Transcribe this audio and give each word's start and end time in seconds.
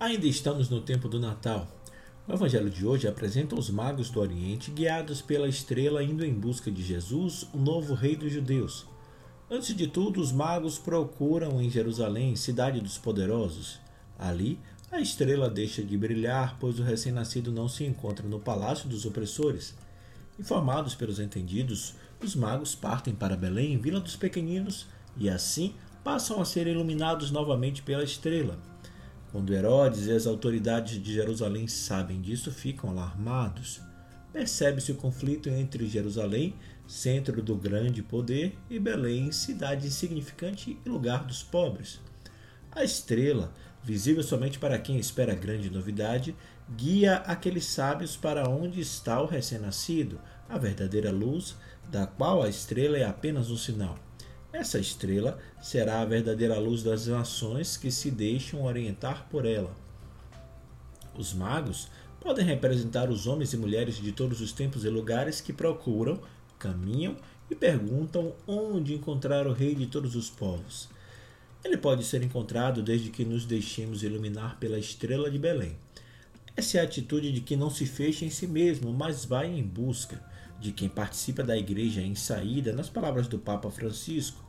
Ainda 0.00 0.28
estamos 0.28 0.70
no 0.70 0.80
tempo 0.80 1.08
do 1.08 1.18
Natal. 1.18 1.66
O 2.28 2.32
Evangelho 2.32 2.70
de 2.70 2.86
hoje 2.86 3.08
apresenta 3.08 3.58
os 3.58 3.68
magos 3.68 4.08
do 4.08 4.20
Oriente 4.20 4.70
guiados 4.70 5.20
pela 5.20 5.48
estrela 5.48 6.04
indo 6.04 6.24
em 6.24 6.32
busca 6.32 6.70
de 6.70 6.84
Jesus, 6.84 7.48
o 7.52 7.58
novo 7.58 7.94
rei 7.94 8.14
dos 8.14 8.32
judeus. 8.32 8.86
Antes 9.50 9.74
de 9.74 9.88
tudo, 9.88 10.20
os 10.20 10.30
magos 10.30 10.78
procuram 10.78 11.60
em 11.60 11.68
Jerusalém, 11.68 12.36
cidade 12.36 12.80
dos 12.80 12.96
poderosos. 12.96 13.80
Ali, 14.16 14.60
a 14.92 15.00
estrela 15.00 15.50
deixa 15.50 15.82
de 15.82 15.98
brilhar, 15.98 16.56
pois 16.60 16.78
o 16.78 16.84
recém-nascido 16.84 17.50
não 17.50 17.68
se 17.68 17.84
encontra 17.84 18.24
no 18.24 18.38
palácio 18.38 18.88
dos 18.88 19.04
opressores. 19.04 19.74
Informados 20.38 20.94
pelos 20.94 21.18
entendidos, 21.18 21.96
os 22.22 22.36
magos 22.36 22.72
partem 22.72 23.16
para 23.16 23.36
Belém, 23.36 23.76
vila 23.76 23.98
dos 23.98 24.14
pequeninos, 24.14 24.86
e 25.16 25.28
assim 25.28 25.74
passam 26.04 26.40
a 26.40 26.44
ser 26.44 26.68
iluminados 26.68 27.32
novamente 27.32 27.82
pela 27.82 28.04
estrela. 28.04 28.56
Quando 29.30 29.52
Herodes 29.52 30.06
e 30.06 30.12
as 30.12 30.26
autoridades 30.26 31.02
de 31.02 31.12
Jerusalém 31.12 31.66
sabem 31.66 32.20
disso, 32.20 32.50
ficam 32.50 32.90
alarmados. 32.90 33.80
Percebe-se 34.32 34.92
o 34.92 34.96
conflito 34.96 35.48
entre 35.50 35.86
Jerusalém, 35.86 36.54
centro 36.86 37.42
do 37.42 37.54
grande 37.54 38.02
poder, 38.02 38.56
e 38.70 38.78
Belém, 38.78 39.30
cidade 39.30 39.86
insignificante 39.86 40.78
e 40.84 40.88
lugar 40.88 41.24
dos 41.24 41.42
pobres. 41.42 42.00
A 42.70 42.82
estrela, 42.82 43.52
visível 43.82 44.22
somente 44.22 44.58
para 44.58 44.78
quem 44.78 44.98
espera 44.98 45.34
grande 45.34 45.70
novidade, 45.70 46.34
guia 46.74 47.16
aqueles 47.16 47.66
sábios 47.66 48.16
para 48.16 48.48
onde 48.48 48.80
está 48.80 49.20
o 49.20 49.26
recém-nascido, 49.26 50.18
a 50.48 50.56
verdadeira 50.56 51.10
luz, 51.10 51.56
da 51.90 52.06
qual 52.06 52.42
a 52.42 52.48
estrela 52.48 52.96
é 52.96 53.04
apenas 53.04 53.50
um 53.50 53.56
sinal. 53.56 53.98
Essa 54.52 54.78
estrela 54.78 55.38
será 55.60 56.00
a 56.00 56.04
verdadeira 56.06 56.58
luz 56.58 56.82
das 56.82 57.06
nações 57.06 57.76
que 57.76 57.90
se 57.90 58.10
deixam 58.10 58.64
orientar 58.64 59.26
por 59.30 59.44
ela. 59.44 59.74
Os 61.14 61.34
magos 61.34 61.88
podem 62.20 62.44
representar 62.44 63.10
os 63.10 63.26
homens 63.26 63.52
e 63.52 63.56
mulheres 63.56 63.96
de 63.96 64.12
todos 64.12 64.40
os 64.40 64.52
tempos 64.52 64.84
e 64.84 64.88
lugares 64.88 65.40
que 65.40 65.52
procuram, 65.52 66.20
caminham 66.58 67.16
e 67.50 67.54
perguntam 67.54 68.34
onde 68.46 68.94
encontrar 68.94 69.46
o 69.46 69.52
Rei 69.52 69.74
de 69.74 69.86
todos 69.86 70.16
os 70.16 70.30
povos. 70.30 70.88
Ele 71.64 71.76
pode 71.76 72.04
ser 72.04 72.22
encontrado 72.22 72.82
desde 72.82 73.10
que 73.10 73.24
nos 73.24 73.44
deixemos 73.44 74.02
iluminar 74.02 74.58
pela 74.58 74.78
estrela 74.78 75.30
de 75.30 75.38
Belém. 75.38 75.76
Essa 76.56 76.78
é 76.78 76.80
a 76.80 76.84
atitude 76.84 77.32
de 77.32 77.40
quem 77.40 77.56
não 77.56 77.70
se 77.70 77.84
fecha 77.84 78.24
em 78.24 78.30
si 78.30 78.46
mesmo, 78.46 78.92
mas 78.92 79.24
vai 79.24 79.46
em 79.46 79.62
busca, 79.62 80.22
de 80.60 80.72
quem 80.72 80.88
participa 80.88 81.42
da 81.42 81.56
igreja 81.56 82.00
em 82.00 82.14
saída, 82.14 82.72
nas 82.72 82.88
palavras 82.88 83.28
do 83.28 83.38
Papa 83.38 83.70
Francisco, 83.70 84.44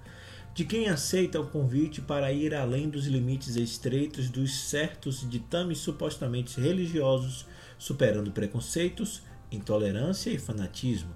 de 0.53 0.66
quem 0.66 0.89
aceita 0.89 1.39
o 1.39 1.47
convite 1.47 2.01
para 2.01 2.31
ir 2.33 2.53
além 2.53 2.89
dos 2.89 3.05
limites 3.05 3.55
estreitos 3.55 4.29
dos 4.29 4.53
certos 4.61 5.29
ditames 5.29 5.77
supostamente 5.77 6.59
religiosos, 6.59 7.45
superando 7.77 8.31
preconceitos, 8.31 9.21
intolerância 9.51 10.29
e 10.29 10.38
fanatismo. 10.38 11.13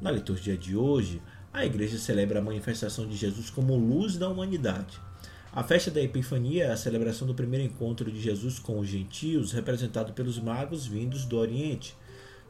Na 0.00 0.10
liturgia 0.10 0.56
de 0.56 0.76
hoje, 0.76 1.22
a 1.52 1.64
Igreja 1.64 1.96
celebra 1.96 2.40
a 2.40 2.42
manifestação 2.42 3.08
de 3.08 3.16
Jesus 3.16 3.48
como 3.48 3.76
luz 3.76 4.16
da 4.16 4.28
humanidade. 4.28 5.00
A 5.50 5.62
festa 5.62 5.90
da 5.90 6.02
Epifania 6.02 6.64
é 6.64 6.70
a 6.70 6.76
celebração 6.76 7.26
do 7.26 7.34
primeiro 7.34 7.64
encontro 7.64 8.12
de 8.12 8.20
Jesus 8.20 8.58
com 8.58 8.78
os 8.78 8.88
gentios, 8.88 9.52
representado 9.52 10.12
pelos 10.12 10.38
magos 10.38 10.86
vindos 10.86 11.24
do 11.24 11.38
Oriente. 11.38 11.96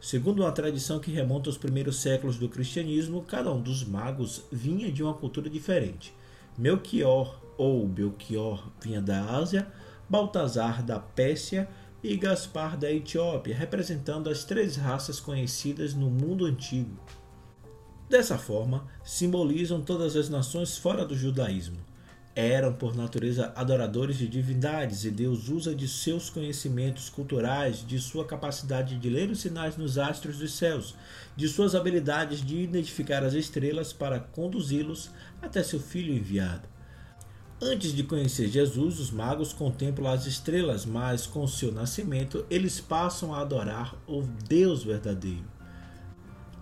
Segundo 0.00 0.41
uma 0.41 0.52
tradição 0.52 1.00
que 1.00 1.11
remonta 1.11 1.48
aos 1.48 1.56
primeiros 1.56 1.97
séculos 1.97 2.36
do 2.36 2.48
cristianismo, 2.48 3.22
cada 3.22 3.52
um 3.52 3.61
dos 3.61 3.84
magos 3.84 4.44
vinha 4.52 4.92
de 4.92 5.02
uma 5.02 5.14
cultura 5.14 5.48
diferente. 5.48 6.14
Melchior 6.56 7.41
ou 7.56 7.86
Belchior 7.86 8.68
vinha 8.80 9.01
da 9.01 9.24
Ásia, 9.24 9.67
Baltazar 10.08 10.83
da 10.83 11.01
Pérsia 11.01 11.68
e 12.02 12.17
Gaspar 12.17 12.77
da 12.77 12.92
Etiópia, 12.92 13.57
representando 13.57 14.29
as 14.29 14.45
três 14.45 14.77
raças 14.77 15.18
conhecidas 15.18 15.95
no 15.95 16.11
mundo 16.11 16.45
antigo. 16.45 16.96
Dessa 18.08 18.39
forma, 18.39 18.86
simbolizam 19.02 19.80
todas 19.80 20.14
as 20.14 20.28
nações 20.28 20.77
fora 20.77 21.05
do 21.05 21.17
judaísmo 21.17 21.86
eram 22.36 22.74
por 22.74 22.95
natureza 22.95 23.51
adoradores 23.57 24.19
de 24.19 24.29
divindades 24.29 25.07
e 25.07 25.11
Deus 25.11 25.48
usa 25.48 25.74
de 25.74 25.89
seus 25.89 26.29
conhecimentos 26.29 27.08
culturais, 27.08 27.83
de 27.85 27.98
sua 27.98 28.27
capacidade 28.27 28.98
de 28.98 29.08
ler 29.08 29.30
os 29.30 29.41
sinais 29.41 29.79
nos 29.79 29.97
astros 29.97 30.36
dos 30.36 30.52
céus, 30.52 30.95
de 31.35 31.48
suas 31.48 31.75
habilidades 31.75 32.45
de 32.45 32.58
identificar 32.58 33.25
as 33.25 33.33
estrelas 33.33 33.91
para 33.91 34.20
conduzi-los 34.20 35.11
até 35.41 35.63
seu 35.63 35.80
filho 35.80 36.13
enviado. 36.13 36.69
Antes 37.58 37.95
de 37.95 38.02
conhecer 38.02 38.48
Jesus, 38.48 39.01
os 39.01 39.11
magos 39.11 39.55
contemplam 39.55 40.13
as 40.13 40.27
estrelas, 40.27 40.85
mas 40.85 41.27
com 41.27 41.48
seu 41.48 41.73
nascimento 41.73 42.45
eles 42.51 42.79
passam 42.79 43.35
a 43.35 43.41
adorar 43.41 43.96
o 44.07 44.20
Deus 44.46 44.85
verdadeiro. 44.85 45.57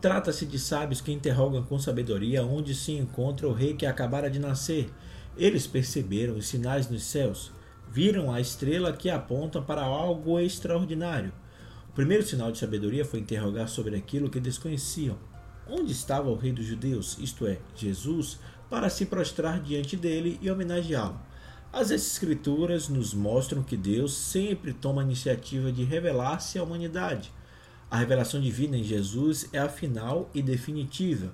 Trata-se 0.01 0.47
de 0.47 0.57
sábios 0.57 1.01
que 1.01 1.11
interrogam 1.11 1.65
com 1.65 1.81
sabedoria 1.81 2.45
onde 2.45 2.77
se 2.77 2.93
encontra 2.93 3.49
o 3.49 3.53
rei 3.53 3.75
que 3.75 3.87
acabara 3.87 4.31
de 4.31 4.39
nascer 4.39 4.89
eles 5.37 5.67
perceberam 5.67 6.37
os 6.37 6.47
sinais 6.47 6.89
nos 6.89 7.03
céus, 7.05 7.51
viram 7.91 8.33
a 8.33 8.41
estrela 8.41 8.93
que 8.93 9.11
aponta 9.11 9.61
para 9.61 9.83
algo 9.83 10.39
extraordinário. 10.39 11.33
O 11.89 11.93
primeiro 11.93 12.25
sinal 12.25 12.51
de 12.51 12.59
sabedoria 12.59 13.05
foi 13.05 13.21
interrogar 13.21 13.69
sobre 13.69 13.97
aquilo 13.97 14.31
que 14.31 14.41
desconheciam. 14.41 15.17
Onde 15.69 15.93
estava 15.93 16.29
o 16.29 16.37
rei 16.37 16.53
dos 16.53 16.65
judeus, 16.65 17.17
isto 17.19 17.47
é, 17.47 17.59
Jesus, 17.75 18.39
para 18.69 18.91
se 18.91 19.07
prostrar 19.07 19.61
diante 19.61 19.97
dele 19.97 20.39
e 20.43 20.51
homenageá-lo? 20.51 21.21
As 21.73 21.91
Escrituras 21.91 22.89
nos 22.89 23.15
mostram 23.15 23.63
que 23.63 23.77
Deus 23.77 24.15
sempre 24.15 24.73
toma 24.73 25.03
a 25.03 25.05
iniciativa 25.05 25.73
de 25.73 25.83
revelar-se 25.83 26.59
à 26.59 26.63
humanidade. 26.63 27.33
A 27.91 27.97
revelação 27.97 28.41
divina 28.41 28.77
em 28.77 28.85
Jesus 28.85 29.49
é 29.53 29.59
a 29.59 29.69
final 29.69 30.31
e 30.35 30.43
definitiva. 30.43 31.33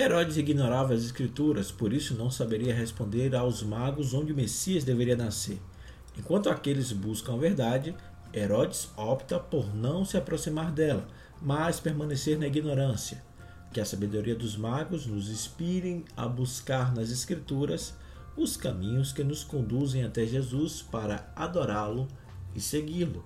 Herodes 0.00 0.36
ignorava 0.36 0.94
as 0.94 1.02
escrituras, 1.02 1.72
por 1.72 1.92
isso 1.92 2.14
não 2.14 2.30
saberia 2.30 2.72
responder 2.72 3.34
aos 3.34 3.64
magos 3.64 4.14
onde 4.14 4.32
o 4.32 4.36
Messias 4.36 4.84
deveria 4.84 5.16
nascer. 5.16 5.60
Enquanto 6.16 6.48
aqueles 6.48 6.92
buscam 6.92 7.34
a 7.34 7.36
verdade, 7.36 7.96
Herodes 8.32 8.90
opta 8.96 9.40
por 9.40 9.74
não 9.74 10.04
se 10.04 10.16
aproximar 10.16 10.70
dela, 10.70 11.04
mas 11.42 11.80
permanecer 11.80 12.38
na 12.38 12.46
ignorância. 12.46 13.20
Que 13.72 13.80
a 13.80 13.84
sabedoria 13.84 14.36
dos 14.36 14.56
magos 14.56 15.04
nos 15.04 15.28
inspire 15.28 16.04
a 16.16 16.28
buscar 16.28 16.94
nas 16.94 17.10
Escrituras 17.10 17.92
os 18.36 18.56
caminhos 18.56 19.12
que 19.12 19.24
nos 19.24 19.42
conduzem 19.42 20.04
até 20.04 20.24
Jesus 20.24 20.80
para 20.80 21.28
adorá-lo 21.34 22.06
e 22.54 22.60
segui-lo. 22.60 23.24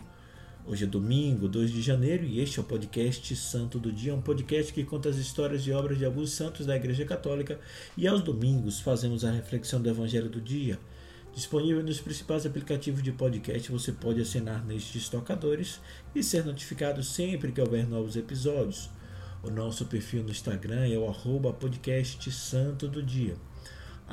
Hoje 0.64 0.84
é 0.84 0.86
domingo, 0.86 1.48
2 1.48 1.72
de 1.72 1.82
janeiro, 1.82 2.24
e 2.24 2.38
este 2.38 2.60
é 2.60 2.62
o 2.62 2.64
podcast 2.64 3.34
Santo 3.34 3.80
do 3.80 3.90
Dia, 3.90 4.14
um 4.14 4.22
podcast 4.22 4.72
que 4.72 4.84
conta 4.84 5.08
as 5.08 5.16
histórias 5.16 5.66
e 5.66 5.72
obras 5.72 5.98
de 5.98 6.04
alguns 6.04 6.30
santos 6.30 6.64
da 6.64 6.76
Igreja 6.76 7.04
Católica, 7.04 7.58
e 7.96 8.06
aos 8.06 8.22
domingos 8.22 8.78
fazemos 8.78 9.24
a 9.24 9.32
reflexão 9.32 9.82
do 9.82 9.90
Evangelho 9.90 10.30
do 10.30 10.40
Dia. 10.40 10.78
Disponível 11.34 11.82
nos 11.82 12.00
principais 12.00 12.46
aplicativos 12.46 13.02
de 13.02 13.10
podcast, 13.10 13.72
você 13.72 13.90
pode 13.90 14.20
assinar 14.20 14.64
nestes 14.64 15.08
tocadores 15.08 15.80
e 16.14 16.22
ser 16.22 16.44
notificado 16.44 17.02
sempre 17.02 17.50
que 17.50 17.60
houver 17.60 17.84
novos 17.88 18.14
episódios. 18.14 18.88
O 19.42 19.50
nosso 19.50 19.86
perfil 19.86 20.22
no 20.22 20.30
Instagram 20.30 20.86
é 20.86 20.96
o 20.96 21.08
arroba 21.08 21.52
podcast 21.52 22.30
Santo 22.30 22.86
do 22.86 23.02
Dia. 23.02 23.34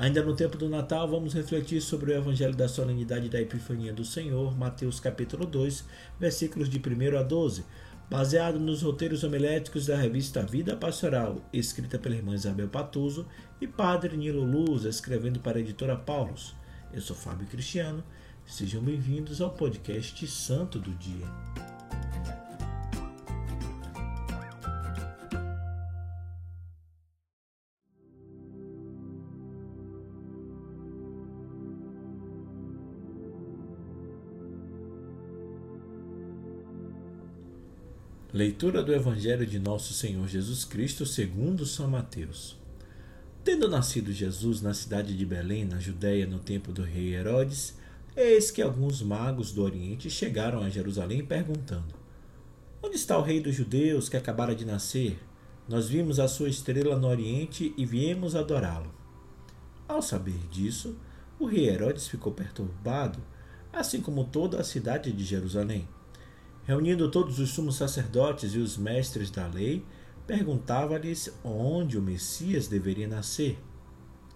Ainda 0.00 0.22
no 0.22 0.34
tempo 0.34 0.56
do 0.56 0.66
Natal, 0.66 1.06
vamos 1.06 1.34
refletir 1.34 1.78
sobre 1.82 2.10
o 2.10 2.16
Evangelho 2.16 2.56
da 2.56 2.66
Solenidade 2.66 3.28
da 3.28 3.38
Epifania 3.38 3.92
do 3.92 4.02
Senhor, 4.02 4.56
Mateus 4.56 4.98
capítulo 4.98 5.44
2, 5.44 5.84
versículos 6.18 6.70
de 6.70 6.78
1 6.78 7.18
a 7.18 7.22
12, 7.22 7.66
baseado 8.08 8.58
nos 8.58 8.80
roteiros 8.80 9.24
homiléticos 9.24 9.84
da 9.84 9.98
revista 9.98 10.42
Vida 10.42 10.74
Pastoral, 10.74 11.36
escrita 11.52 11.98
pela 11.98 12.16
irmã 12.16 12.34
Isabel 12.34 12.68
Patuso 12.68 13.26
e 13.60 13.66
Padre 13.66 14.16
Nilo 14.16 14.42
Luz, 14.42 14.86
escrevendo 14.86 15.38
para 15.38 15.58
a 15.58 15.60
editora 15.60 15.96
Paulos. 15.96 16.54
Eu 16.94 17.02
sou 17.02 17.14
Fábio 17.14 17.46
Cristiano, 17.46 18.02
sejam 18.46 18.80
bem-vindos 18.80 19.42
ao 19.42 19.50
podcast 19.50 20.26
Santo 20.28 20.78
do 20.78 20.92
Dia. 20.92 21.49
Leitura 38.40 38.82
do 38.82 38.94
Evangelho 38.94 39.44
de 39.44 39.58
Nosso 39.58 39.92
Senhor 39.92 40.26
Jesus 40.26 40.64
Cristo 40.64 41.04
segundo 41.04 41.66
São 41.66 41.86
Mateus. 41.86 42.56
Tendo 43.44 43.68
nascido 43.68 44.14
Jesus 44.14 44.62
na 44.62 44.72
cidade 44.72 45.14
de 45.14 45.26
Belém, 45.26 45.66
na 45.66 45.78
Judéia, 45.78 46.26
no 46.26 46.38
tempo 46.38 46.72
do 46.72 46.82
rei 46.82 47.14
Herodes, 47.14 47.76
eis 48.16 48.50
que 48.50 48.62
alguns 48.62 49.02
magos 49.02 49.52
do 49.52 49.62
Oriente 49.62 50.08
chegaram 50.08 50.62
a 50.62 50.70
Jerusalém 50.70 51.22
perguntando: 51.22 51.94
Onde 52.82 52.96
está 52.96 53.18
o 53.18 53.22
rei 53.22 53.42
dos 53.42 53.54
judeus 53.54 54.08
que 54.08 54.16
acabara 54.16 54.54
de 54.54 54.64
nascer? 54.64 55.18
Nós 55.68 55.90
vimos 55.90 56.18
a 56.18 56.26
sua 56.26 56.48
estrela 56.48 56.98
no 56.98 57.08
Oriente 57.08 57.74
e 57.76 57.84
viemos 57.84 58.34
adorá-lo. 58.34 58.90
Ao 59.86 60.00
saber 60.00 60.48
disso, 60.50 60.96
o 61.38 61.44
rei 61.44 61.68
Herodes 61.68 62.08
ficou 62.08 62.32
perturbado 62.32 63.22
assim 63.70 64.00
como 64.00 64.24
toda 64.24 64.58
a 64.58 64.64
cidade 64.64 65.12
de 65.12 65.24
Jerusalém. 65.24 65.86
Reunindo 66.64 67.10
todos 67.10 67.38
os 67.38 67.50
sumos 67.50 67.76
sacerdotes 67.76 68.54
e 68.54 68.58
os 68.58 68.76
mestres 68.76 69.30
da 69.30 69.46
lei, 69.46 69.84
perguntava-lhes 70.26 71.32
onde 71.42 71.98
o 71.98 72.02
Messias 72.02 72.68
deveria 72.68 73.08
nascer. 73.08 73.58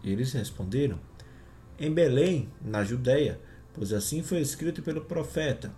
Eles 0.03 0.33
responderam: 0.33 0.99
Em 1.79 1.93
Belém, 1.93 2.49
na 2.61 2.83
Judéia, 2.83 3.41
pois 3.73 3.93
assim 3.93 4.23
foi 4.23 4.41
escrito 4.41 4.83
pelo 4.83 5.03
profeta: 5.03 5.73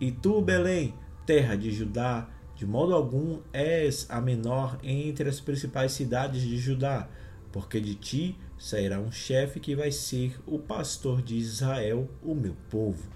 E 0.00 0.10
tu, 0.10 0.40
Belém, 0.42 0.94
terra 1.24 1.54
de 1.54 1.70
Judá, 1.70 2.28
de 2.56 2.66
modo 2.66 2.94
algum 2.94 3.40
és 3.52 4.06
a 4.08 4.20
menor 4.20 4.78
entre 4.82 5.28
as 5.28 5.40
principais 5.40 5.92
cidades 5.92 6.42
de 6.42 6.58
Judá, 6.58 7.08
porque 7.52 7.80
de 7.80 7.94
ti 7.94 8.38
sairá 8.58 9.00
um 9.00 9.12
chefe 9.12 9.60
que 9.60 9.74
vai 9.74 9.90
ser 9.90 10.38
o 10.46 10.58
pastor 10.58 11.22
de 11.22 11.36
Israel, 11.36 12.08
o 12.22 12.34
meu 12.34 12.54
povo. 12.70 13.10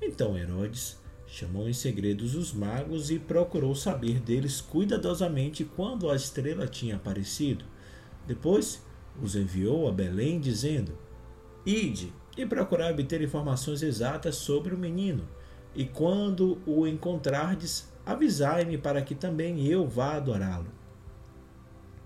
Então 0.00 0.36
Herodes 0.36 1.01
chamou 1.32 1.66
em 1.66 1.72
segredos 1.72 2.34
os 2.34 2.52
magos 2.52 3.10
e 3.10 3.18
procurou 3.18 3.74
saber 3.74 4.20
deles 4.20 4.60
cuidadosamente 4.60 5.64
quando 5.64 6.10
a 6.10 6.14
estrela 6.14 6.66
tinha 6.66 6.96
aparecido. 6.96 7.64
Depois 8.26 8.84
os 9.20 9.34
enviou 9.34 9.88
a 9.88 9.92
Belém, 9.92 10.38
dizendo: 10.38 10.92
Ide 11.64 12.12
e 12.36 12.44
procurai 12.44 12.92
obter 12.92 13.22
informações 13.22 13.82
exatas 13.82 14.36
sobre 14.36 14.74
o 14.74 14.78
menino, 14.78 15.26
e 15.74 15.86
quando 15.86 16.60
o 16.66 16.86
encontrardes, 16.86 17.90
avisai-me 18.04 18.76
para 18.76 19.00
que 19.00 19.14
também 19.14 19.66
eu 19.66 19.88
vá 19.88 20.16
adorá-lo. 20.16 20.70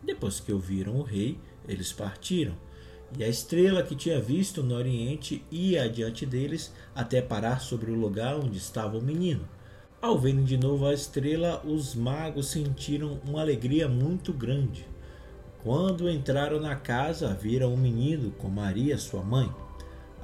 Depois 0.04 0.38
que 0.38 0.52
ouviram 0.52 1.00
o 1.00 1.02
rei, 1.02 1.36
eles 1.66 1.92
partiram, 1.92 2.56
e 3.16 3.22
a 3.22 3.28
estrela 3.28 3.82
que 3.82 3.94
tinha 3.94 4.20
visto 4.20 4.62
no 4.62 4.74
oriente 4.74 5.44
ia 5.50 5.84
adiante 5.84 6.26
deles 6.26 6.72
até 6.94 7.22
parar 7.22 7.60
sobre 7.60 7.90
o 7.90 7.94
lugar 7.94 8.36
onde 8.36 8.58
estava 8.58 8.98
o 8.98 9.02
menino. 9.02 9.48
Ao 10.00 10.18
verem 10.18 10.44
de 10.44 10.56
novo 10.56 10.86
a 10.86 10.94
estrela, 10.94 11.62
os 11.64 11.94
magos 11.94 12.48
sentiram 12.48 13.18
uma 13.26 13.40
alegria 13.40 13.88
muito 13.88 14.32
grande. 14.32 14.86
Quando 15.62 16.08
entraram 16.08 16.60
na 16.60 16.76
casa, 16.76 17.34
viram 17.34 17.72
o 17.72 17.78
menino 17.78 18.30
com 18.32 18.48
Maria, 18.48 18.98
sua 18.98 19.22
mãe. 19.22 19.50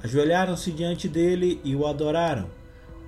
Ajoelharam-se 0.01 0.71
diante 0.71 1.07
dele 1.07 1.59
e 1.63 1.75
o 1.75 1.87
adoraram. 1.87 2.49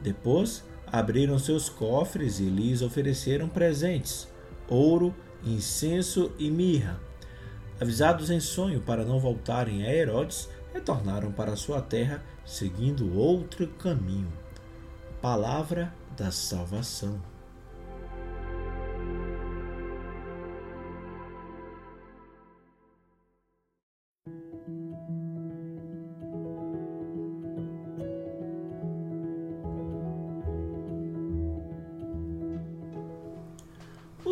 Depois, 0.01 0.63
abriram 0.87 1.37
seus 1.37 1.69
cofres 1.69 2.39
e 2.39 2.43
lhes 2.43 2.81
ofereceram 2.81 3.47
presentes: 3.47 4.27
ouro, 4.67 5.13
incenso 5.45 6.31
e 6.39 6.49
mirra. 6.49 6.99
Avisados 7.79 8.29
em 8.29 8.39
sonho 8.39 8.81
para 8.81 9.03
não 9.03 9.19
voltarem 9.19 9.85
a 9.85 9.93
Herodes, 9.93 10.49
retornaram 10.73 11.31
para 11.31 11.55
sua 11.55 11.81
terra, 11.81 12.23
seguindo 12.45 13.17
outro 13.17 13.67
caminho. 13.67 14.31
Palavra 15.21 15.93
da 16.15 16.31
salvação. 16.31 17.34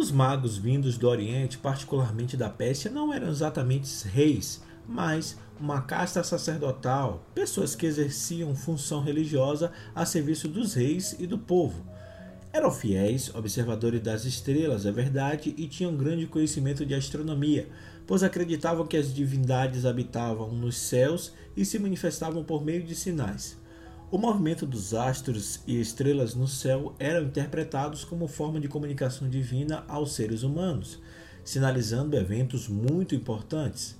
Os 0.04 0.12
magos 0.12 0.58
vindos 0.58 0.98
do 0.98 1.08
Oriente, 1.08 1.58
particularmente 1.58 2.36
da 2.36 2.50
Pérsia, 2.50 2.92
não 2.92 3.14
eram 3.14 3.30
exatamente 3.30 4.06
reis, 4.06 4.62
mas 4.86 5.38
uma 5.58 5.82
casta 5.82 6.22
sacerdotal, 6.26 7.26
pessoas 7.34 7.74
que 7.74 7.86
exerciam 7.86 8.54
função 8.54 9.02
religiosa 9.02 9.72
a 9.96 10.06
serviço 10.06 10.50
dos 10.50 10.74
reis 10.74 11.16
e 11.20 11.26
do 11.26 11.38
povo. 11.38 11.86
Eram 12.52 12.70
fiéis, 12.70 13.34
observadores 13.34 14.02
das 14.02 14.26
estrelas, 14.26 14.86
é 14.86 14.92
verdade, 14.92 15.56
e 15.58 15.70
tinham 15.70 15.96
grande 15.96 16.28
conhecimento 16.28 16.86
de 16.86 16.94
astronomia, 16.94 17.70
pois 18.06 18.24
acreditavam 18.24 18.86
que 18.86 18.98
as 18.98 19.14
divindades 19.14 19.86
habitavam 19.86 20.52
nos 20.52 20.76
céus 20.76 21.32
e 21.56 21.64
se 21.64 21.80
manifestavam 21.80 22.44
por 22.44 22.62
meio 22.62 22.84
de 22.84 22.94
sinais. 22.94 23.58
O 24.14 24.18
movimento 24.20 24.68
dos 24.68 24.94
astros 24.94 25.64
e 25.66 25.82
estrelas 25.82 26.36
no 26.36 26.48
céu 26.48 26.94
eram 27.00 27.26
interpretados 27.26 28.06
como 28.06 28.28
forma 28.28 28.60
de 28.60 28.68
comunicação 28.68 29.28
divina 29.28 29.84
aos 29.88 30.14
seres 30.14 30.44
humanos, 30.44 31.02
sinalizando 31.44 32.16
eventos 32.16 32.68
muito 32.68 33.16
importantes. 33.16 33.98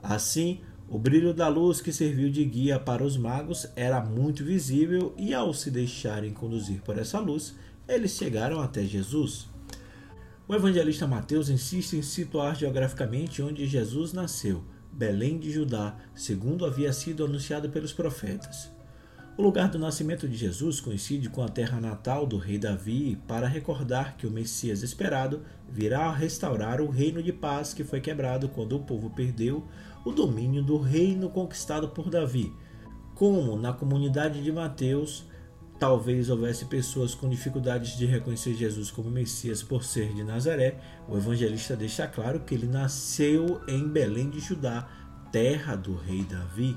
Assim, 0.00 0.60
o 0.88 1.00
brilho 1.00 1.34
da 1.34 1.48
luz 1.48 1.80
que 1.80 1.92
serviu 1.92 2.30
de 2.30 2.44
guia 2.44 2.78
para 2.78 3.02
os 3.02 3.16
magos 3.16 3.66
era 3.74 4.00
muito 4.00 4.44
visível 4.44 5.12
e, 5.16 5.34
ao 5.34 5.52
se 5.52 5.68
deixarem 5.68 6.32
conduzir 6.32 6.80
por 6.82 6.96
essa 6.96 7.18
luz, 7.18 7.56
eles 7.88 8.12
chegaram 8.12 8.60
até 8.60 8.84
Jesus. 8.84 9.48
O 10.46 10.54
evangelista 10.54 11.08
Mateus 11.08 11.48
insiste 11.48 11.94
em 11.94 12.02
situar 12.02 12.54
geograficamente 12.54 13.42
onde 13.42 13.66
Jesus 13.66 14.12
nasceu, 14.12 14.62
Belém 14.92 15.40
de 15.40 15.50
Judá, 15.50 15.96
segundo 16.14 16.64
havia 16.64 16.92
sido 16.92 17.24
anunciado 17.24 17.68
pelos 17.68 17.92
profetas. 17.92 18.75
O 19.38 19.42
lugar 19.42 19.68
do 19.68 19.78
nascimento 19.78 20.26
de 20.26 20.34
Jesus 20.34 20.80
coincide 20.80 21.28
com 21.28 21.42
a 21.42 21.48
terra 21.48 21.78
natal 21.78 22.26
do 22.26 22.38
rei 22.38 22.56
Davi 22.56 23.18
para 23.28 23.46
recordar 23.46 24.16
que 24.16 24.26
o 24.26 24.30
Messias 24.30 24.82
esperado 24.82 25.42
virá 25.68 26.10
restaurar 26.10 26.80
o 26.80 26.88
reino 26.88 27.22
de 27.22 27.34
paz 27.34 27.74
que 27.74 27.84
foi 27.84 28.00
quebrado 28.00 28.48
quando 28.48 28.76
o 28.76 28.82
povo 28.82 29.10
perdeu 29.10 29.62
o 30.06 30.10
domínio 30.10 30.62
do 30.62 30.78
reino 30.78 31.28
conquistado 31.28 31.90
por 31.90 32.08
Davi. 32.08 32.50
Como 33.14 33.58
na 33.58 33.74
comunidade 33.74 34.42
de 34.42 34.50
Mateus, 34.50 35.26
talvez 35.78 36.30
houvesse 36.30 36.64
pessoas 36.64 37.14
com 37.14 37.28
dificuldades 37.28 37.94
de 37.98 38.06
reconhecer 38.06 38.54
Jesus 38.54 38.90
como 38.90 39.10
Messias 39.10 39.62
por 39.62 39.84
ser 39.84 40.14
de 40.14 40.24
Nazaré, 40.24 40.78
o 41.06 41.14
evangelista 41.14 41.76
deixa 41.76 42.06
claro 42.06 42.40
que 42.40 42.54
ele 42.54 42.66
nasceu 42.66 43.60
em 43.68 43.86
Belém 43.86 44.30
de 44.30 44.40
Judá, 44.40 44.88
terra 45.30 45.76
do 45.76 45.94
rei 45.94 46.24
Davi. 46.24 46.74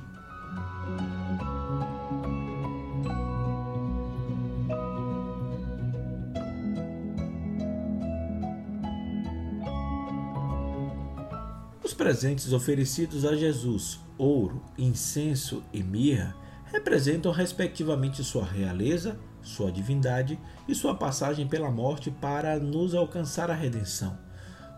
Os 11.90 11.96
presentes 11.96 12.54
oferecidos 12.54 13.26
a 13.26 13.36
Jesus, 13.36 14.00
ouro, 14.16 14.62
incenso 14.78 15.64
e 15.74 15.82
mirra, 15.82 16.36
representam 16.72 17.32
respectivamente 17.32 18.24
sua 18.24 18.46
realeza, 18.46 19.18
sua 19.42 19.72
divindade 19.72 20.40
e 20.68 20.76
sua 20.76 20.94
passagem 20.94 21.48
pela 21.48 21.72
morte 21.72 22.12
para 22.12 22.60
nos 22.60 22.94
alcançar 22.94 23.50
a 23.50 23.56
redenção. 23.56 24.16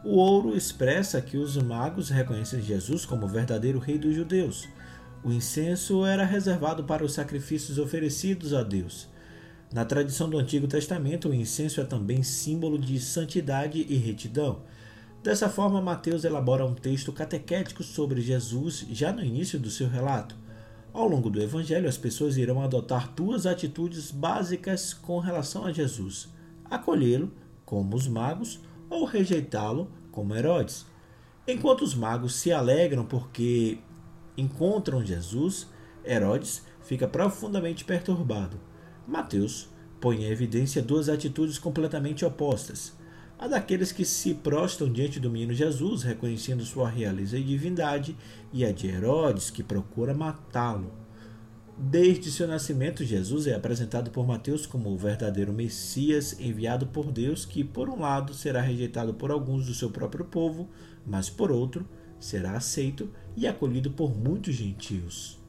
O 0.06 0.16
ouro 0.16 0.56
expressa 0.56 1.22
que 1.22 1.36
os 1.36 1.58
magos 1.58 2.08
reconhecem 2.08 2.62
Jesus 2.62 3.06
como 3.06 3.26
o 3.26 3.30
verdadeiro 3.30 3.78
rei 3.78 3.98
dos 3.98 4.16
judeus. 4.16 4.70
O 5.22 5.34
incenso 5.34 6.06
era 6.06 6.24
reservado 6.24 6.86
para 6.86 7.04
os 7.04 7.12
sacrifícios 7.12 7.78
oferecidos 7.78 8.54
a 8.54 8.64
Deus. 8.64 9.10
Na 9.74 9.84
tradição 9.84 10.30
do 10.30 10.38
Antigo 10.38 10.66
Testamento, 10.66 11.28
o 11.28 11.36
incenso 11.36 11.82
é 11.82 11.84
também 11.84 12.24
símbolo 12.24 12.80
de 12.80 12.98
santidade 13.02 13.86
e 13.90 13.98
retidão. 13.98 14.62
Dessa 15.24 15.48
forma, 15.48 15.80
Mateus 15.80 16.24
elabora 16.24 16.66
um 16.66 16.74
texto 16.74 17.14
catequético 17.14 17.84
sobre 17.84 18.22
Jesus 18.22 18.88
já 18.90 19.14
no 19.14 19.24
início 19.24 19.60
do 19.60 19.70
seu 19.70 19.88
relato. 19.88 20.36
Ao 20.92 21.08
longo 21.08 21.30
do 21.30 21.40
Evangelho, 21.40 21.88
as 21.88 21.96
pessoas 21.96 22.38
irão 22.38 22.60
adotar 22.60 23.14
duas 23.14 23.46
atitudes 23.46 24.10
básicas 24.10 24.96
com 24.96 25.20
relação 25.20 25.64
a 25.64 25.72
Jesus: 25.72 26.28
acolhê-lo, 26.66 27.32
como 27.64 27.96
os 27.96 28.08
magos, 28.08 28.62
ou 28.90 29.06
rejeitá-lo, 29.06 29.92
como 30.12 30.36
Herodes. 30.36 30.88
Enquanto 31.48 31.84
os 31.84 31.94
magos 31.94 32.34
se 32.34 32.52
alegram 32.52 33.06
porque 33.06 33.78
encontram 34.36 35.06
Jesus, 35.06 35.68
Herodes 36.04 36.66
fica 36.82 37.08
profundamente 37.08 37.86
perturbado. 37.86 38.60
Mateus 39.08 39.70
põe 40.00 40.24
em 40.24 40.32
evidência 40.32 40.82
duas 40.82 41.08
atitudes 41.10 41.60
completamente 41.60 42.26
opostas 42.26 43.00
a 43.42 43.48
daqueles 43.48 43.92
que 43.92 44.06
se 44.06 44.36
prostram 44.36 44.94
diante 44.94 45.20
do 45.20 45.32
menino 45.32 45.52
Jesus, 45.52 46.04
reconhecendo 46.04 46.64
sua 46.64 46.88
realeza 46.88 47.40
e 47.40 47.44
divindade, 47.44 48.16
e 48.54 48.64
a 48.64 48.72
de 48.72 48.88
Herodes, 48.88 49.50
que 49.50 49.64
procura 49.64 50.14
matá-lo. 50.14 50.92
Desde 51.76 52.32
seu 52.32 52.48
nascimento, 52.48 53.04
Jesus 53.04 53.48
é 53.48 53.56
apresentado 53.56 54.12
por 54.12 54.28
Mateus 54.28 54.68
como 54.68 54.92
o 54.92 54.98
verdadeiro 54.98 55.52
Messias 55.52 56.40
enviado 56.40 56.86
por 56.86 57.12
Deus, 57.12 57.44
que, 57.44 57.64
por 57.64 57.90
um 57.90 58.02
lado, 58.02 58.32
será 58.36 58.62
rejeitado 58.62 59.16
por 59.16 59.32
alguns 59.32 59.66
do 59.66 59.74
seu 59.74 59.90
próprio 59.90 60.24
povo, 60.24 60.70
mas, 61.04 61.28
por 61.28 61.52
outro, 61.52 61.84
será 62.20 62.52
aceito 62.52 63.10
e 63.36 63.48
acolhido 63.48 63.90
por 63.90 64.16
muitos 64.16 64.54
gentios. 64.54 65.41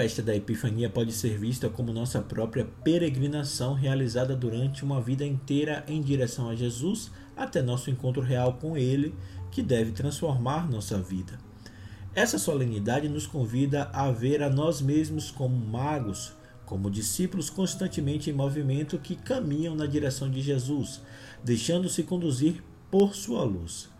Festa 0.00 0.22
da 0.22 0.34
Epifania 0.34 0.88
pode 0.88 1.12
ser 1.12 1.36
vista 1.36 1.68
como 1.68 1.92
nossa 1.92 2.22
própria 2.22 2.64
peregrinação 2.82 3.74
realizada 3.74 4.34
durante 4.34 4.82
uma 4.82 4.98
vida 4.98 5.26
inteira 5.26 5.84
em 5.86 6.00
direção 6.00 6.48
a 6.48 6.54
Jesus 6.54 7.10
até 7.36 7.60
nosso 7.60 7.90
encontro 7.90 8.22
real 8.22 8.54
com 8.54 8.78
Ele, 8.78 9.14
que 9.50 9.62
deve 9.62 9.92
transformar 9.92 10.66
nossa 10.70 10.98
vida. 10.98 11.38
Essa 12.14 12.38
solenidade 12.38 13.10
nos 13.10 13.26
convida 13.26 13.90
a 13.92 14.10
ver 14.10 14.42
a 14.42 14.48
nós 14.48 14.80
mesmos 14.80 15.30
como 15.30 15.54
magos, 15.54 16.32
como 16.64 16.90
discípulos 16.90 17.50
constantemente 17.50 18.30
em 18.30 18.32
movimento 18.32 18.98
que 18.98 19.14
caminham 19.14 19.74
na 19.74 19.84
direção 19.84 20.30
de 20.30 20.40
Jesus, 20.40 21.02
deixando-se 21.44 22.04
conduzir 22.04 22.64
por 22.90 23.14
sua 23.14 23.44
luz. 23.44 23.90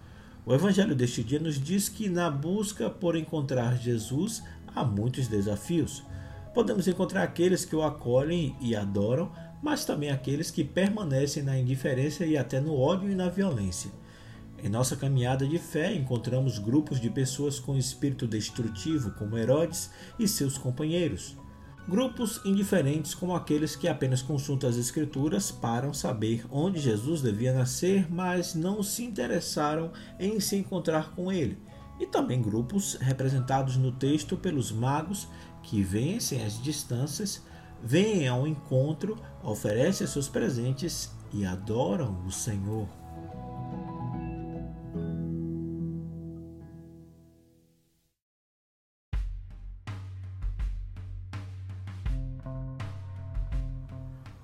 O 0.47 0.55
Evangelho 0.55 0.95
deste 0.95 1.23
dia 1.23 1.39
nos 1.39 1.61
diz 1.61 1.91
que 1.91 2.09
na 2.09 2.31
busca 2.31 2.89
por 2.89 3.15
encontrar 3.15 3.77
Jesus 3.77 4.43
há 4.75 4.85
muitos 4.85 5.29
desafios. 5.29 6.05
Podemos 6.55 6.89
encontrar 6.89 7.23
aqueles 7.23 7.65
que 7.65 7.77
o 7.77 7.83
acolhem 7.83 8.57
e 8.61 8.75
adoram, 8.75 9.31
mas 9.63 9.85
também 9.85 10.11
aqueles 10.11 10.51
que 10.51 10.65
permanecem 10.65 11.43
na 11.43 11.59
indiferença 11.59 12.27
e 12.27 12.37
até 12.37 12.61
no 12.61 12.77
ódio 12.77 13.11
e 13.11 13.15
na 13.15 13.29
violência. 13.29 13.91
Em 14.63 14.69
nossa 14.69 14.95
caminhada 14.95 15.47
de 15.47 15.59
fé, 15.59 15.95
encontramos 15.95 16.59
grupos 16.59 17.01
de 17.01 17.09
pessoas 17.09 17.59
com 17.59 17.77
espírito 17.77 18.27
destrutivo, 18.27 19.11
como 19.13 19.39
Herodes 19.39 19.91
e 20.19 20.29
seus 20.29 20.59
companheiros. 20.59 21.37
Grupos 21.89 22.41
indiferentes, 22.45 23.15
como 23.15 23.35
aqueles 23.35 23.75
que 23.75 23.89
apenas 23.89 24.21
consultam 24.21 24.69
as 24.69 24.77
Escrituras 24.77 25.51
para 25.51 25.93
saber 25.95 26.45
onde 26.51 26.79
Jesus 26.79 27.23
devia 27.23 27.55
nascer, 27.55 28.07
mas 28.13 28.55
não 28.55 28.83
se 28.83 29.03
interessaram 29.03 29.91
em 30.19 30.39
se 30.41 30.57
encontrar 30.57 31.13
com 31.15 31.33
ele. 31.33 31.59
E 32.01 32.07
também 32.07 32.41
grupos 32.41 32.95
representados 32.95 33.77
no 33.77 33.93
texto 33.93 34.35
pelos 34.35 34.73
magos 34.73 35.29
que 35.63 35.83
vencem 35.83 36.43
as 36.43 36.61
distâncias, 36.61 37.45
vêm 37.83 38.27
ao 38.27 38.47
encontro, 38.47 39.19
oferecem 39.45 40.07
seus 40.07 40.27
presentes 40.27 41.13
e 41.31 41.45
adoram 41.45 42.25
o 42.27 42.33
Senhor. 42.33 42.89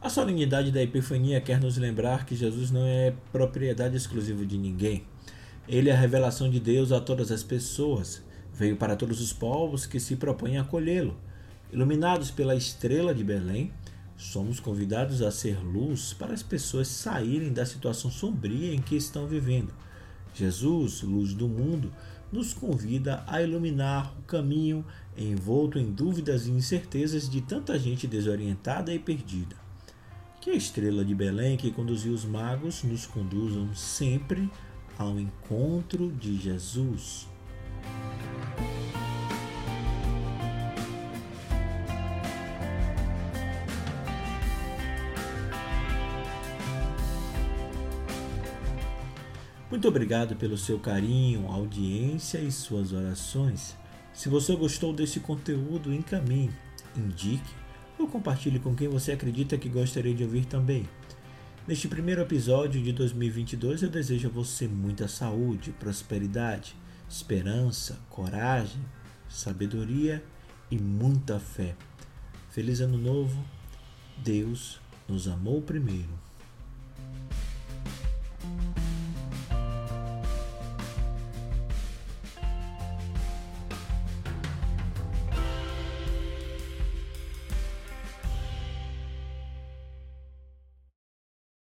A 0.03 0.11
solenidade 0.11 0.71
da 0.71 0.83
Epifania 0.83 1.41
quer 1.41 1.59
nos 1.59 1.79
lembrar 1.79 2.27
que 2.27 2.37
Jesus 2.37 2.71
não 2.71 2.87
é 2.87 3.15
propriedade 3.33 3.97
exclusiva 3.97 4.45
de 4.45 4.57
ninguém. 4.57 5.05
Ele 5.69 5.91
é 5.91 5.93
a 5.93 5.99
revelação 5.99 6.49
de 6.49 6.61
Deus 6.61 6.93
a 6.93 7.01
todas 7.01 7.33
as 7.33 7.43
pessoas. 7.43 8.23
Veio 8.55 8.77
para 8.77 8.95
todos 8.95 9.21
os 9.21 9.33
povos 9.33 9.85
que 9.85 9.99
se 9.99 10.15
propõem 10.15 10.59
a 10.59 10.63
acolhê-lo. 10.63 11.17
Iluminados 11.73 12.31
pela 12.31 12.55
estrela 12.55 13.13
de 13.13 13.25
Belém, 13.25 13.73
somos 14.17 14.61
convidados 14.61 15.21
a 15.23 15.31
ser 15.31 15.59
luz 15.59 16.13
para 16.13 16.33
as 16.33 16.43
pessoas 16.43 16.87
saírem 16.89 17.53
da 17.53 17.67
situação 17.67 18.11
sombria 18.11 18.73
em 18.73 18.81
que 18.81 18.97
estão 18.97 19.27
vivendo. 19.27 19.75
Jesus, 20.33 21.03
luz 21.03 21.35
do 21.35 21.49
mundo, 21.49 21.93
nos 22.31 22.55
convida 22.55 23.25
a 23.27 23.43
iluminar 23.43 24.15
o 24.19 24.23
caminho 24.23 24.85
envolto 25.17 25.79
em 25.79 25.91
dúvidas 25.91 26.47
e 26.47 26.51
incertezas 26.51 27.29
de 27.29 27.41
tanta 27.41 27.79
gente 27.79 28.07
desorientada 28.07 28.93
e 28.93 28.99
perdida. 28.99 29.57
Que 30.41 30.51
a 30.51 30.55
estrela 30.55 31.05
de 31.05 31.15
Belém 31.15 31.57
que 31.57 31.73
conduziu 31.73 32.13
os 32.13 32.25
magos 32.25 32.85
nos 32.85 33.07
conduzam 33.07 33.75
sempre 33.75 34.49
ao 34.99 35.19
encontro 35.19 36.11
de 36.13 36.37
Jesus. 36.37 37.29
Muito 49.71 49.89
obrigado 49.89 50.37
pelo 50.37 50.57
seu 50.57 50.79
carinho, 50.79 51.47
audiência 51.49 52.39
e 52.39 52.51
suas 52.51 52.93
orações. 52.93 53.77
Se 54.13 54.29
você 54.29 54.57
gostou 54.57 54.93
desse 54.93 55.21
conteúdo, 55.21 55.93
encaminhe, 55.93 56.51
indique 56.97 57.53
ou 57.99 58.07
compartilhe 58.07 58.59
com 58.59 58.75
quem 58.75 58.89
você 58.89 59.13
acredita 59.13 59.59
que 59.59 59.69
gostaria 59.69 60.15
de 60.15 60.25
ouvir 60.25 60.47
também. 60.47 60.89
Neste 61.67 61.89
primeiro 61.89 62.23
episódio 62.23 62.81
de 62.81 62.93
2022, 62.93 63.83
eu 63.83 63.91
desejo 63.91 64.29
a 64.29 64.31
você 64.31 64.69
muita 64.69 65.09
saúde, 65.09 65.73
prosperidade, 65.73 66.77
esperança, 67.09 67.99
coragem, 68.09 68.81
sabedoria 69.29 70.23
e 70.71 70.79
muita 70.79 71.41
fé. 71.41 71.75
Feliz 72.51 72.81
Ano 72.81 72.97
Novo! 72.97 73.45
Deus 74.17 74.81
nos 75.09 75.27
amou 75.27 75.61
primeiro. 75.61 76.26